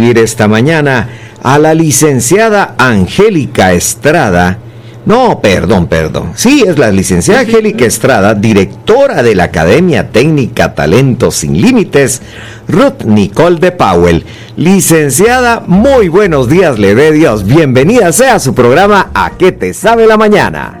[0.00, 1.08] esta mañana
[1.42, 4.58] a la licenciada Angélica Estrada.
[5.04, 6.32] No, perdón, perdón.
[6.36, 12.22] Sí, es la licenciada Angélica Estrada, directora de la Academia Técnica Talentos Sin Límites,
[12.66, 14.24] Ruth Nicole de Powell.
[14.56, 17.44] Licenciada, muy buenos días, le dé Dios.
[17.44, 20.80] Bienvenida sea a su programa A qué te sabe la mañana.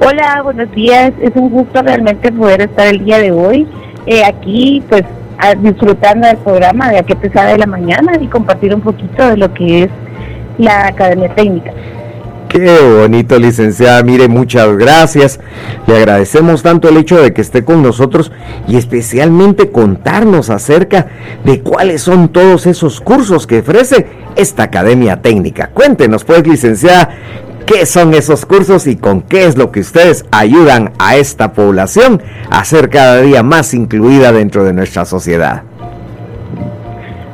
[0.00, 1.12] Hola, buenos días.
[1.20, 3.66] Es un gusto realmente poder estar el día de hoy
[4.06, 5.04] eh, aquí, pues
[5.60, 9.52] disfrutando del programa de A qué sabe la mañana y compartir un poquito de lo
[9.54, 9.90] que es
[10.58, 11.72] la Academia Técnica.
[12.48, 14.02] Qué bonito, licenciada.
[14.02, 15.38] Mire, muchas gracias.
[15.86, 18.32] Le agradecemos tanto el hecho de que esté con nosotros
[18.66, 21.08] y especialmente contarnos acerca
[21.44, 25.70] de cuáles son todos esos cursos que ofrece esta Academia Técnica.
[25.74, 27.10] Cuéntenos, pues, licenciada,
[27.68, 32.22] qué son esos cursos y con qué es lo que ustedes ayudan a esta población
[32.50, 35.62] a ser cada día más incluida dentro de nuestra sociedad.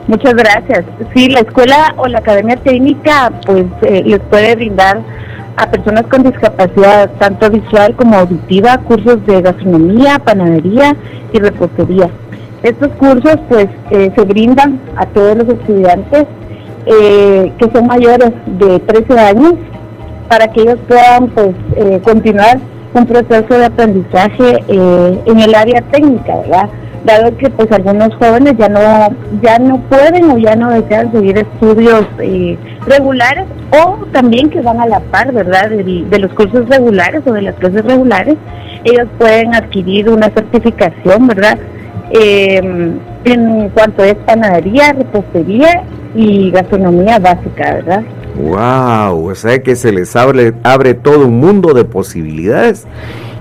[0.09, 0.85] Muchas gracias.
[1.15, 5.01] Sí, la escuela o la academia técnica pues eh, les puede brindar
[5.57, 10.97] a personas con discapacidad tanto visual como auditiva cursos de gastronomía, panadería
[11.33, 12.11] y repostería.
[12.65, 16.27] Estos cursos pues eh, se brindan a todos los estudiantes
[16.87, 19.55] eh, que son mayores de 13 años
[20.29, 22.59] para que ellos puedan pues eh, continuar
[22.95, 26.69] un proceso de aprendizaje eh, en el área técnica, ¿verdad?
[27.05, 28.81] Dado que pues algunos jóvenes ya no
[29.43, 34.81] ya no pueden o ya no desean seguir estudios eh, regulares o también que van
[34.81, 35.69] a la par, ¿verdad?
[35.69, 38.37] De, los cursos regulares o de las clases regulares,
[38.85, 41.59] ellos pueden adquirir una certificación, ¿verdad?
[42.11, 45.83] en cuanto es panadería, repostería
[46.15, 48.03] y gastronomía básica, ¿verdad?
[48.37, 52.85] Wow, o sea que se les abre, abre todo un mundo de posibilidades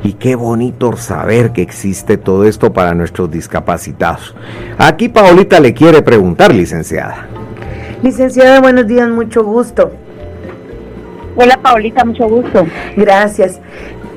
[0.04, 4.36] y qué bonito saber que existe todo esto para nuestros discapacitados.
[4.78, 7.28] Aquí Paolita le quiere preguntar, licenciada.
[8.04, 9.92] Licenciada, buenos días, mucho gusto.
[11.36, 12.68] Hola Paolita, mucho gusto.
[12.96, 13.60] Gracias.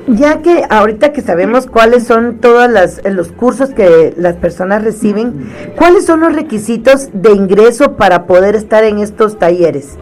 [0.07, 2.69] Ya que ahorita que sabemos cuáles son todos
[3.03, 8.83] los cursos que las personas reciben, ¿cuáles son los requisitos de ingreso para poder estar
[8.83, 9.97] en estos talleres?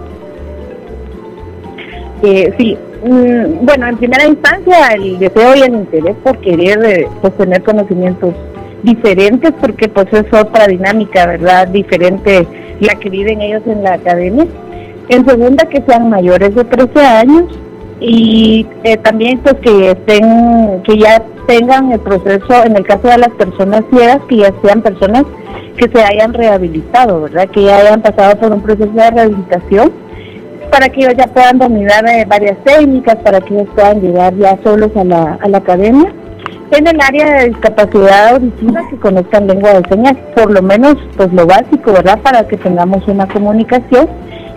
[2.22, 7.36] Sí, mm, bueno, en primera instancia el deseo y el interés por querer eh, pues,
[7.38, 8.34] tener conocimientos
[8.84, 11.68] diferentes, porque pues es otra dinámica, ¿verdad?
[11.68, 12.48] Diferente
[12.80, 14.46] la que viven ellos en la academia.
[15.10, 17.44] En segunda, que sean mayores de 13 años
[18.00, 23.18] y eh, también pues que estén, que ya tengan el proceso, en el caso de
[23.18, 25.24] las personas ciegas, que ya sean personas
[25.78, 27.48] que se hayan rehabilitado, ¿verdad?
[27.50, 30.05] Que ya hayan pasado por un proceso de rehabilitación
[30.76, 34.60] para que ellos ya puedan dominar eh, varias técnicas, para que ellos puedan llegar ya
[34.62, 36.14] solos a la, a la academia.
[36.72, 41.32] En el área de discapacidad auditiva, que conozcan lengua de señas, por lo menos pues
[41.32, 42.20] lo básico, ¿verdad?
[42.22, 44.10] Para que tengamos una comunicación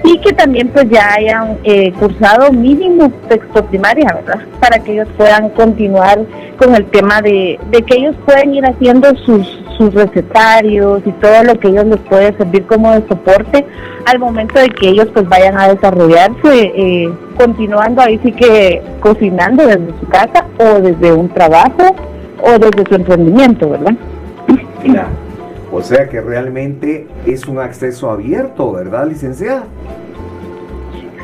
[0.04, 4.40] y que también pues ya hayan eh, cursado mínimo texto primaria, ¿verdad?
[4.60, 6.20] Para que ellos puedan continuar
[6.56, 11.44] con el tema de, de que ellos pueden ir haciendo sus, sus recetarios y todo
[11.44, 13.64] lo que ellos les puede servir como de soporte
[14.06, 19.66] al momento de que ellos pues vayan a desarrollarse, eh, continuando ahí sí que cocinando
[19.66, 21.94] desde su casa o desde un trabajo
[22.42, 23.94] o desde su emprendimiento, ¿verdad?
[25.72, 29.64] O sea que realmente es un acceso abierto, ¿verdad, licenciada?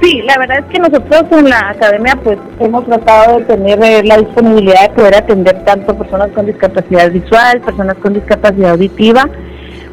[0.02, 4.02] Sí, la verdad es que nosotros en la academia pues hemos tratado de tener eh,
[4.04, 9.28] la disponibilidad de poder atender tanto personas con discapacidad visual, personas con discapacidad auditiva,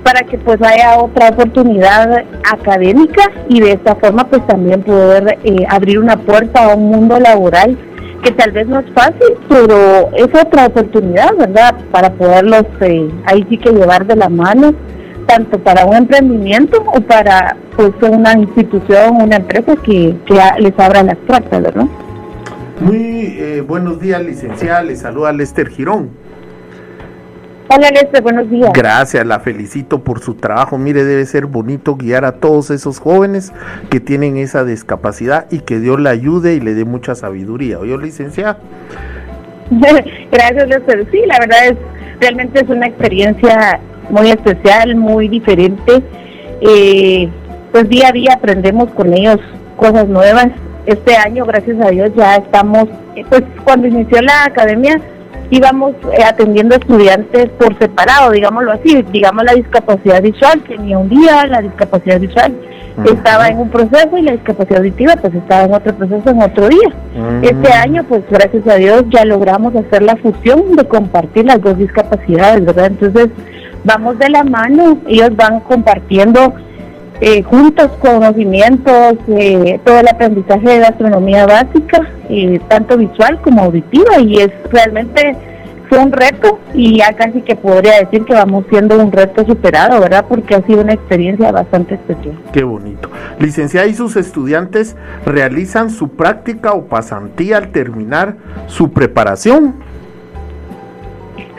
[0.04, 5.66] para que pues haya otra oportunidad académica y de esta forma pues también poder eh,
[5.70, 7.78] abrir una puerta a un mundo laboral
[8.24, 11.76] que tal vez no es fácil, pero es otra oportunidad, ¿verdad?
[11.92, 14.74] Para poderlos eh, ahí sí que llevar de la mano
[15.26, 20.16] tanto para un emprendimiento o para pues una institución, una empresa que,
[20.60, 21.86] les abra las puertas, ¿verdad?
[22.82, 24.82] Muy eh, buenos días, licenciada.
[24.82, 26.10] Le saluda Lester Girón.
[27.68, 28.72] Hola Lester, buenos días.
[28.74, 30.78] Gracias, la felicito por su trabajo.
[30.78, 33.54] Mire, debe ser bonito guiar a todos esos jóvenes
[33.90, 37.80] que tienen esa discapacidad y que Dios le ayude y le dé mucha sabiduría.
[37.80, 38.58] ¿Oye, licenciada?
[40.32, 41.08] Gracias, Lester.
[41.12, 41.76] Sí, la verdad es,
[42.20, 43.80] realmente es una experiencia
[44.10, 46.04] muy especial, muy diferente.
[46.62, 47.30] Eh,
[47.72, 49.40] pues día a día aprendemos con ellos
[49.78, 50.48] cosas nuevas.
[50.86, 52.86] Este año, gracias a Dios, ya estamos,
[53.16, 55.00] eh, pues cuando inició la academia
[55.52, 61.46] íbamos eh, atendiendo estudiantes por separado, digámoslo así, digamos la discapacidad visual tenía un día,
[61.46, 62.56] la discapacidad visual
[63.06, 66.68] estaba en un proceso y la discapacidad auditiva pues estaba en otro proceso en otro
[66.68, 66.90] día.
[67.42, 71.78] Este año pues gracias a Dios ya logramos hacer la fusión de compartir las dos
[71.78, 72.88] discapacidades, ¿verdad?
[72.88, 73.30] Entonces
[73.84, 76.54] vamos de la mano, ellos van compartiendo
[77.22, 84.20] eh, juntos conocimientos, eh, todo el aprendizaje de gastronomía básica, eh, tanto visual como auditiva,
[84.20, 85.38] y es realmente
[85.88, 90.00] fue un reto y ya casi que podría decir que vamos siendo un reto superado,
[90.00, 90.26] ¿verdad?
[90.28, 92.40] Porque ha sido una experiencia bastante especial.
[92.54, 93.10] Qué bonito.
[93.40, 94.96] Licenciada, ¿y sus estudiantes
[95.26, 98.38] realizan su práctica o pasantía al terminar
[98.68, 99.76] su preparación?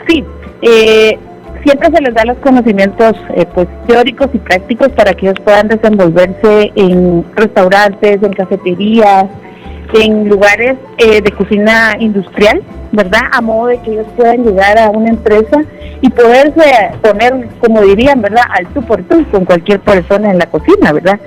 [0.07, 0.25] Sí,
[0.63, 1.19] eh,
[1.63, 5.67] siempre se les da los conocimientos eh, pues teóricos y prácticos para que ellos puedan
[5.67, 9.25] desenvolverse en restaurantes, en cafeterías,
[9.93, 12.61] en lugares eh, de cocina industrial,
[12.91, 13.21] ¿verdad?
[13.31, 15.61] A modo de que ellos puedan llegar a una empresa
[16.01, 18.43] y poderse poner, como dirían, ¿verdad?
[18.49, 21.19] Al tú por tú con cualquier persona en la cocina, ¿verdad?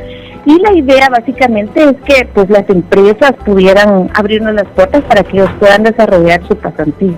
[0.44, 5.38] Y la idea básicamente es que pues las empresas pudieran abrirnos las puertas para que
[5.38, 7.14] ellos puedan desarrollar su pasantía.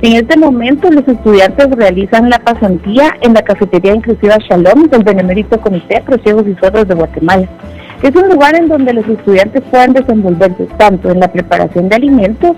[0.00, 5.60] En este momento los estudiantes realizan la pasantía en la cafetería inclusiva Shalom del Benemérito
[5.60, 7.48] Comité Ciegos y Sordos de Guatemala.
[8.02, 12.56] Es un lugar en donde los estudiantes puedan desenvolverse tanto en la preparación de alimentos,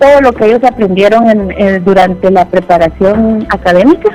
[0.00, 4.10] todo lo que ellos aprendieron en, durante la preparación académica,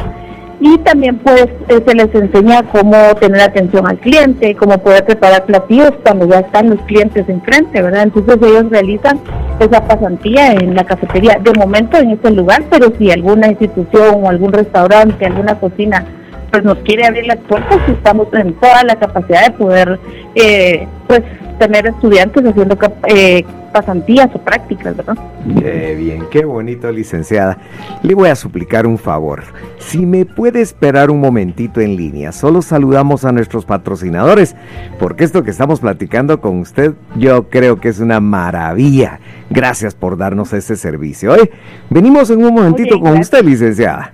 [0.59, 5.45] y también pues eh, se les enseña cómo tener atención al cliente, cómo poder preparar
[5.45, 8.03] platillos cuando ya están los clientes enfrente, ¿verdad?
[8.03, 9.19] Entonces ellos realizan
[9.59, 14.29] esa pasantía en la cafetería, de momento en este lugar, pero si alguna institución o
[14.29, 16.05] algún restaurante, alguna cocina
[16.53, 19.99] pues nos quiere abrir las puertas, estamos en toda la capacidad de poder
[20.35, 21.23] eh, pues
[21.57, 22.77] tener estudiantes haciendo
[23.07, 25.17] eh, pasantías o prácticas, ¿verdad?
[25.59, 27.57] Qué bien, qué bonito, licenciada.
[28.03, 29.41] Le voy a suplicar un favor.
[29.79, 34.55] Si me puede esperar un momentito en línea, solo saludamos a nuestros patrocinadores,
[34.99, 39.19] porque esto que estamos platicando con usted, yo creo que es una maravilla.
[39.49, 41.31] Gracias por darnos este servicio.
[41.31, 41.49] Hoy
[41.89, 44.12] venimos en un momentito con usted, licenciada.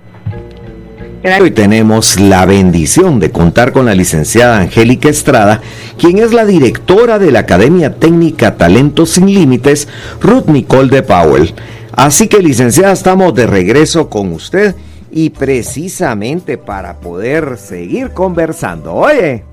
[1.21, 5.60] Hoy tenemos la bendición de contar con la licenciada Angélica Estrada,
[5.98, 9.89] quien es la directora de la Academia Técnica Talentos Sin Límites,
[10.21, 11.54] Ruth Nicole de Powell.
[11.92, 14.75] Así que licenciada, estamos de regreso con usted
[15.12, 18.94] y precisamente para poder seguir conversando.
[18.94, 19.44] Oye.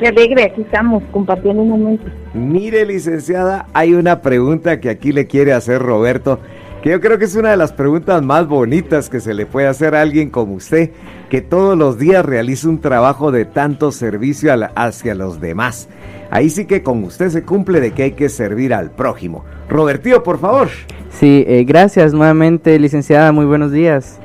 [0.00, 2.04] Qué alegre, aquí estamos compartiendo un momento.
[2.34, 6.40] Mire, licenciada, hay una pregunta que aquí le quiere hacer Roberto
[6.84, 9.94] yo creo que es una de las preguntas más bonitas que se le puede hacer
[9.94, 10.90] a alguien como usted,
[11.28, 15.88] que todos los días realiza un trabajo de tanto servicio hacia los demás.
[16.30, 19.44] Ahí sí que con usted se cumple de que hay que servir al prójimo.
[19.68, 20.68] Robertío, por favor.
[21.10, 23.32] Sí, eh, gracias nuevamente, licenciada.
[23.32, 24.18] Muy buenos días.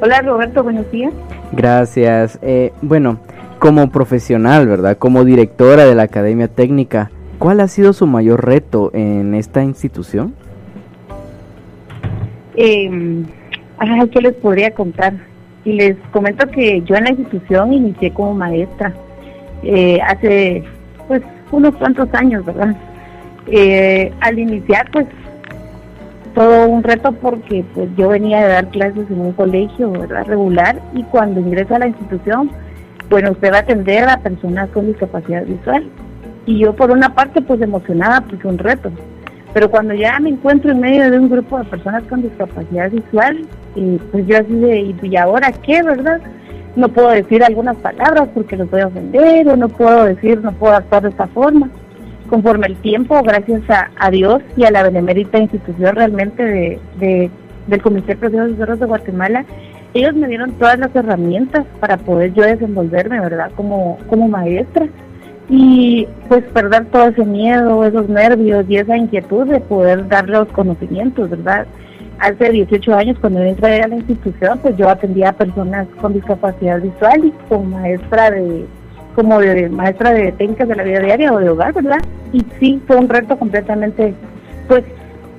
[0.00, 1.12] Hola, Roberto, buenos días.
[1.52, 2.38] Gracias.
[2.42, 3.18] Eh, bueno,
[3.58, 4.98] como profesional, ¿verdad?
[4.98, 10.34] Como directora de la Academia Técnica, ¿cuál ha sido su mayor reto en esta institución?
[12.56, 13.24] Eh,
[14.12, 15.14] ¿Qué les podría contar?
[15.64, 18.94] Y les comento que yo en la institución inicié como maestra
[19.62, 20.62] eh, hace
[21.08, 22.76] pues unos cuantos años, ¿verdad?
[23.48, 25.06] Eh, al iniciar pues
[26.34, 30.24] todo un reto porque pues yo venía de dar clases en un colegio, ¿verdad?
[30.26, 32.50] Regular y cuando ingresa a la institución,
[33.08, 35.88] bueno, usted va a atender a personas con discapacidad visual.
[36.44, 38.90] Y yo por una parte pues emocionada porque un reto,
[39.56, 43.40] pero cuando ya me encuentro en medio de un grupo de personas con discapacidad visual,
[43.74, 46.20] y pues yo así de, ¿y ahora qué, verdad?
[46.76, 50.52] No puedo decir algunas palabras porque los voy a ofender, o no puedo decir, no
[50.52, 51.70] puedo actuar de esta forma.
[52.28, 53.62] Conforme el tiempo, gracias
[53.96, 56.42] a, Dios y a la benemérita institución realmente
[56.98, 57.30] de,
[57.66, 59.46] del Comité de Procesos de Guatemala,
[59.94, 63.50] ellos me dieron todas las herramientas para poder yo desenvolverme, ¿verdad?
[63.56, 64.86] Como, como maestra
[65.48, 70.48] y pues perder todo ese miedo, esos nervios y esa inquietud de poder darle los
[70.48, 71.66] conocimientos, ¿verdad?
[72.18, 76.80] Hace 18 años cuando entré a la institución, pues yo atendía a personas con discapacidad
[76.80, 78.66] visual y como maestra de
[79.14, 82.00] como de maestra de técnicas de la vida diaria o de hogar, ¿verdad?
[82.32, 84.12] Y sí, fue un reto completamente
[84.68, 84.84] pues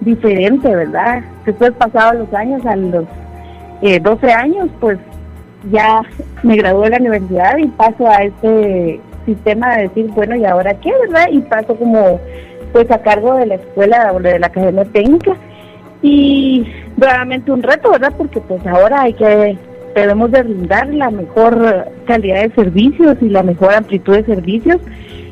[0.02, 1.22] diferente, ¿verdad?
[1.46, 3.06] Después pasados los años, a los
[3.82, 4.98] 12 eh, años, pues
[5.72, 6.02] ya
[6.42, 10.74] me gradué de la universidad y paso a este sistema de decir, bueno, ¿y ahora
[10.80, 11.28] qué, verdad?
[11.32, 12.20] Y paso como,
[12.72, 15.36] pues, a cargo de la escuela o de la academia técnica.
[16.02, 16.66] Y
[16.96, 18.14] nuevamente un reto, ¿verdad?
[18.18, 19.58] Porque pues ahora hay que,
[19.96, 24.78] debemos de brindar la mejor calidad de servicios y la mejor amplitud de servicios.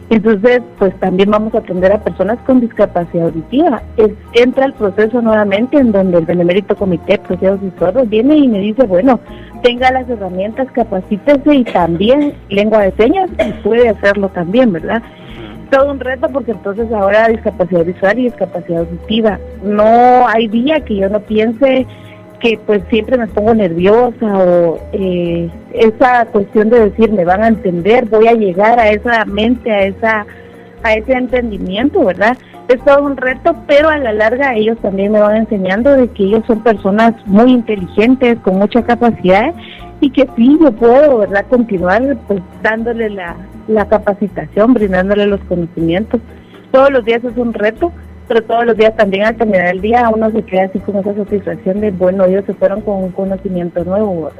[0.09, 3.81] Entonces, pues también vamos a atender a personas con discapacidad auditiva.
[3.97, 8.47] Es, entra el proceso nuevamente en donde el Benemérito Comité Procesos y Sordos viene y
[8.47, 9.19] me dice, bueno,
[9.63, 15.01] tenga las herramientas, capacítese y también lengua de señas y puede hacerlo también, ¿verdad?
[15.71, 19.39] Todo un reto porque entonces ahora discapacidad visual y discapacidad auditiva.
[19.63, 21.87] No hay día que yo no piense
[22.45, 27.47] que pues siempre me pongo nerviosa o eh, esa cuestión de decir me van a
[27.47, 30.25] entender, voy a llegar a esa mente, a esa
[30.83, 32.37] a ese entendimiento, ¿verdad?
[32.67, 36.25] Es todo un reto, pero a la larga ellos también me van enseñando de que
[36.25, 39.51] ellos son personas muy inteligentes, con mucha capacidad
[39.99, 43.35] y que sí, yo puedo, ¿verdad?, continuar pues dándole la,
[43.67, 46.21] la capacitación, brindándole los conocimientos.
[46.71, 47.91] Todos los días es un reto,
[48.27, 51.13] pero todos los días también al terminar el día uno se queda así con esa
[51.13, 54.31] satisfacción de, bueno, ellos se fueron con un conocimiento nuevo.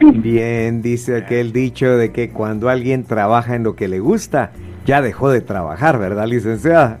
[0.00, 4.52] Bien, dice aquel dicho de que cuando alguien trabaja en lo que le gusta,
[4.86, 6.98] ya dejó de trabajar, ¿verdad, licenciada?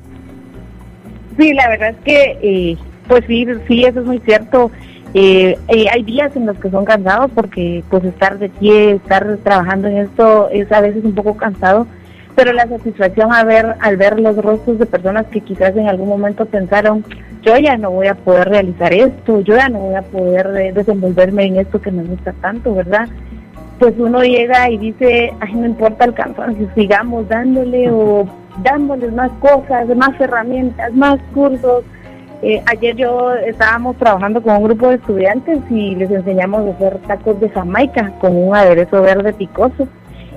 [1.38, 2.76] Sí, la verdad es que, eh,
[3.08, 4.70] pues sí, sí, eso es muy cierto.
[5.14, 9.38] Eh, eh, hay días en los que son cansados porque pues estar de pie, estar
[9.42, 11.86] trabajando en esto es a veces un poco cansado,
[12.34, 16.08] pero la satisfacción a ver, al ver los rostros de personas que quizás en algún
[16.08, 17.04] momento pensaron,
[17.42, 20.72] yo ya no voy a poder realizar esto, yo ya no voy a poder eh,
[20.72, 23.08] desenvolverme en esto que me gusta tanto, ¿verdad?
[23.78, 28.26] Pues uno llega y dice, ay, no importa el cansancio, sigamos dándole o
[28.62, 31.84] dándoles más cosas, más herramientas, más cursos.
[32.42, 36.98] Eh, ayer yo estábamos trabajando con un grupo de estudiantes y les enseñamos a hacer
[37.06, 39.88] tacos de Jamaica con un aderezo verde picoso.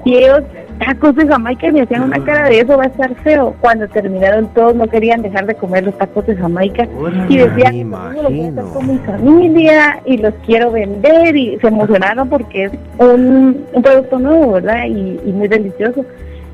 [0.06, 0.42] Y ellos,
[0.80, 3.56] tacos de Jamaica, me hacían una cara de eso va a estar feo.
[3.60, 6.88] Cuando terminaron todos no querían dejar de comer los tacos de Jamaica
[7.28, 11.58] y decían, no, los voy a hacer con mi familia y los quiero vender y
[11.60, 14.86] se emocionaron porque es un, un producto nuevo, ¿verdad?
[14.86, 16.06] Y, y muy delicioso.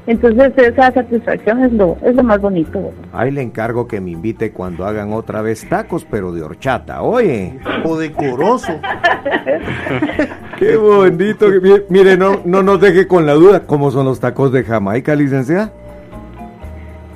[0.07, 2.71] Entonces esa satisfacción es lo, es lo más bonito.
[2.73, 2.93] ¿verdad?
[3.13, 7.59] Ahí le encargo que me invite cuando hagan otra vez tacos, pero de horchata, oye.
[7.83, 8.73] O decoroso.
[10.57, 11.47] Qué bonito.
[11.51, 13.61] que- Mire, no, no nos deje con la duda.
[13.65, 15.71] ¿Cómo son los tacos de Jamaica, licenciada?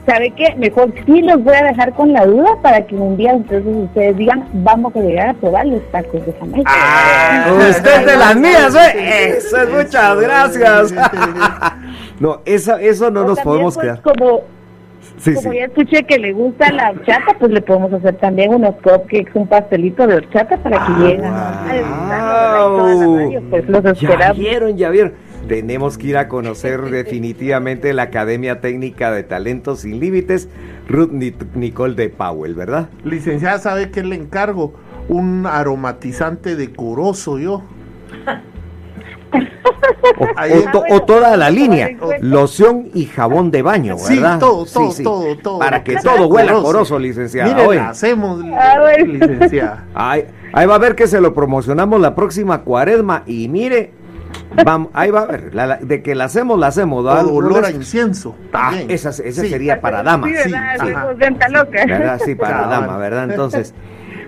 [0.06, 0.54] ¿Sabe qué?
[0.56, 4.16] Mejor sí los voy a dejar con la duda para que un día entonces ustedes
[4.16, 6.72] digan, vamos a llegar a probar los tacos de Jamaica.
[6.72, 9.34] Ah, Usted de las mías, ¿eh?
[9.40, 10.94] Eso es, muchas gracias.
[12.20, 14.02] No, eso, eso no O nos podemos pues, quedar.
[14.02, 14.42] Como,
[15.18, 15.58] Sí, como sí.
[15.60, 19.48] ya escuché que le gusta la horchata, pues le podemos hacer también unos cupcakes, un
[19.48, 22.90] pastelito de horchata para que lleguen a disfrutarlo, ¿verdad?
[22.90, 25.14] Y toda la radio, Pues los Ya vieron, ya vieron.
[25.48, 30.50] Tenemos que ir a conocer definitivamente la Academia Técnica de Talentos Sin Límites,
[30.90, 32.90] Ruth Ni- Nicole de Powell, ¿verdad?
[33.04, 34.74] Licenciada, ¿sabe qué le encargo?
[35.08, 37.62] Un aromatizante decoroso yo.
[40.18, 41.90] O, o to- o toda la línea,
[42.22, 44.40] loción y jabón de baño, Sí, ¿verdad?
[44.40, 45.60] todo, todo, todo, todo.
[45.60, 47.90] Para que todo huela coroso, licenciada.
[47.90, 48.42] Hacemos,
[49.06, 49.84] licenciada.
[49.94, 53.92] ahí, ahí va a ver que se lo promocionamos la próxima cuaresma y mire,
[54.64, 57.04] vamos, ahí va a ver, la- la- de que la hacemos, la hacemos.
[57.04, 57.26] ¿verdad?
[57.26, 58.36] Olor a incienso.
[58.54, 59.50] Ah, esa, esa Sí.
[59.50, 60.28] sería para dama.
[60.28, 60.76] Sí, ¿verdad?
[60.82, 61.08] sí, ajá.
[62.26, 63.30] pues, para dama, ¿verdad?
[63.30, 63.74] Entonces,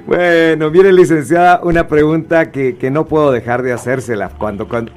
[0.07, 4.29] bueno, mire, licenciada, una pregunta que, que no puedo dejar de hacérsela.
[4.29, 4.93] Cuando, cuando,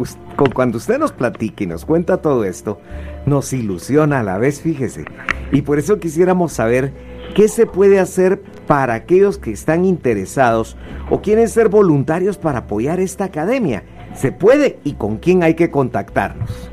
[0.55, 2.81] cuando usted nos platica y nos cuenta todo esto,
[3.27, 5.05] nos ilusiona a la vez, fíjese.
[5.51, 6.93] Y por eso quisiéramos saber
[7.35, 10.77] qué se puede hacer para aquellos que están interesados
[11.11, 13.83] o quieren ser voluntarios para apoyar esta academia.
[14.15, 16.71] ¿Se puede y con quién hay que contactarnos?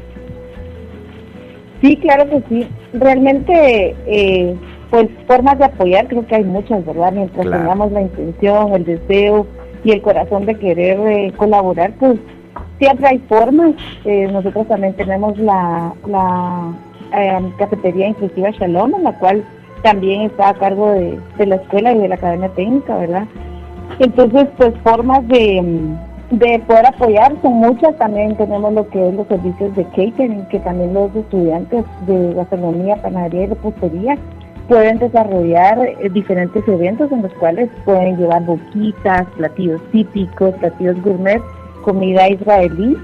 [1.81, 2.67] Sí, claro que sí.
[2.93, 4.55] Realmente, eh,
[4.89, 7.11] pues formas de apoyar, creo que hay muchas, ¿verdad?
[7.11, 7.61] Mientras Claro.
[7.63, 9.45] tengamos la intención, el deseo
[9.83, 12.17] y el corazón de querer eh, colaborar, pues
[12.79, 13.71] siempre hay formas.
[14.05, 16.73] Eh, nosotros también tenemos la, la
[17.17, 19.43] eh, cafetería inclusiva Shalom, en la cual
[19.83, 23.25] también está a cargo de, de la escuela y de la academia técnica, ¿verdad?
[23.99, 25.63] Entonces, pues formas de,
[26.31, 27.95] de poder apoyar son muchas.
[27.97, 32.95] También tenemos lo que es los servicios de catering, que también los estudiantes de gastronomía,
[33.01, 34.17] panadería y repostería
[34.67, 41.41] pueden desarrollar eh, diferentes eventos en los cuales pueden llevar boquitas, platillos típicos, platillos gourmet,
[41.83, 42.97] comida israelí.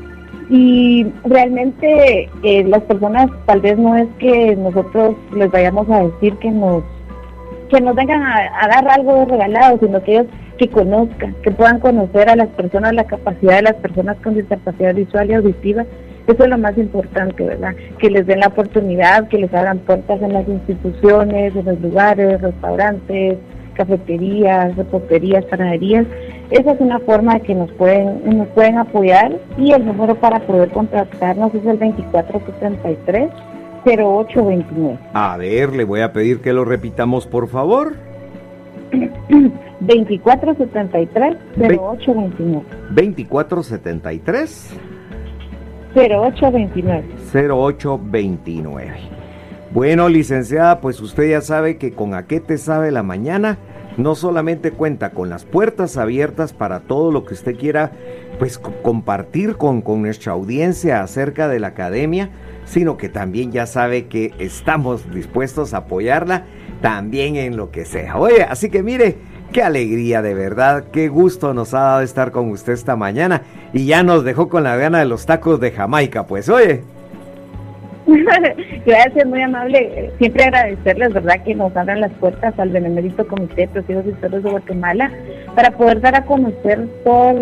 [0.49, 6.35] Y realmente eh, las personas tal vez no es que nosotros les vayamos a decir
[6.37, 6.83] que nos
[7.69, 10.27] que nos vengan a, a dar algo de regalado, sino que ellos
[10.57, 14.93] que conozcan, que puedan conocer a las personas, la capacidad de las personas con discapacidad
[14.93, 15.85] visual y auditiva.
[16.27, 17.75] Eso es lo más importante, ¿verdad?
[17.99, 22.41] Que les den la oportunidad, que les abran puertas en las instituciones, en los lugares,
[22.41, 23.37] restaurantes,
[23.73, 26.05] cafeterías, reposterías, panaderías.
[26.49, 30.39] Esa es una forma de que nos pueden, nos pueden apoyar y el número para
[30.39, 33.29] poder contactarnos es el 2473
[33.85, 34.97] 0829.
[35.13, 37.95] A ver, le voy a pedir que lo repitamos, por favor.
[39.81, 42.63] 2473 0829.
[42.91, 44.92] 2473
[45.95, 47.03] 0829.
[47.33, 48.93] 0829.
[49.71, 53.57] Bueno, licenciada, pues usted ya sabe que con a qué te sabe la mañana
[53.97, 57.91] no solamente cuenta con las puertas abiertas para todo lo que usted quiera
[58.39, 62.29] pues compartir con, con nuestra audiencia acerca de la academia,
[62.65, 66.45] sino que también ya sabe que estamos dispuestos a apoyarla
[66.81, 68.17] también en lo que sea.
[68.17, 69.17] Oye, así que mire,
[69.53, 73.85] qué alegría de verdad, qué gusto nos ha dado estar con usted esta mañana y
[73.85, 76.81] ya nos dejó con la gana de los tacos de Jamaica, pues oye.
[78.85, 80.11] Gracias, muy amable.
[80.17, 84.49] Siempre agradecerles, ¿verdad?, que nos abran las puertas al Benemérito Comité de Hijos Históricos de
[84.49, 85.11] Guatemala
[85.55, 87.39] para poder dar a conocer todos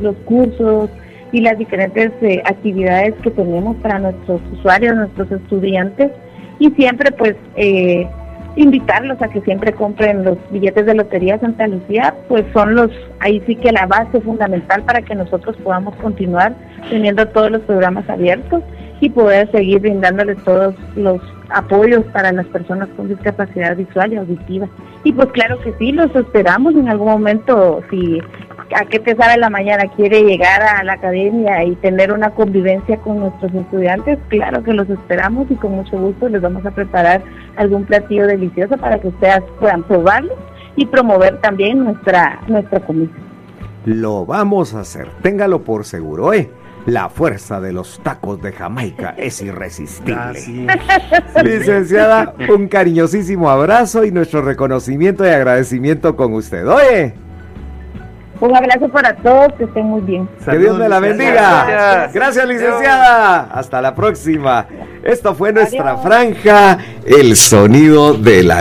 [0.00, 0.90] los cursos
[1.30, 6.10] y las diferentes eh, actividades que tenemos para nuestros usuarios, nuestros estudiantes
[6.58, 8.08] y siempre, pues, eh,
[8.56, 12.90] invitarlos a que siempre compren los billetes de Lotería Santa Lucía, pues son los,
[13.20, 16.54] ahí sí que la base fundamental para que nosotros podamos continuar
[16.88, 18.62] teniendo todos los programas abiertos
[19.00, 24.68] y poder seguir brindándoles todos los apoyos para las personas con discapacidad visual y auditiva.
[25.04, 28.20] Y pues claro que sí, los esperamos en algún momento, si
[28.74, 32.96] a qué te sabe la mañana quiere llegar a la academia y tener una convivencia
[32.98, 37.22] con nuestros estudiantes, claro que los esperamos y con mucho gusto les vamos a preparar
[37.56, 40.34] algún platillo delicioso para que ustedes puedan probarlo
[40.76, 43.10] y promover también nuestra, nuestra comida.
[43.84, 46.50] Lo vamos a hacer, téngalo por seguro, ¿eh?
[46.86, 50.40] La fuerza de los tacos de Jamaica es irresistible.
[51.44, 56.66] Licenciada, un cariñosísimo abrazo y nuestro reconocimiento y agradecimiento con usted.
[56.66, 57.29] Oye.
[58.40, 60.28] Un abrazo para todos, que estén muy bien.
[60.44, 62.08] que Dios me la bendiga.
[62.12, 63.48] Gracias, licenciada.
[63.52, 64.66] Hasta la próxima.
[65.02, 68.58] Esto fue nuestra franja, el sonido de la